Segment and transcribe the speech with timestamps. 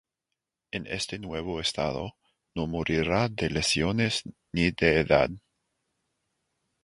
[0.71, 2.15] En este nuevo estado,
[2.55, 5.29] no morirá de lesiones ni de edad.